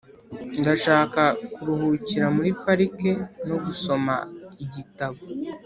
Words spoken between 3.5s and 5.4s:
gusoma igitabo.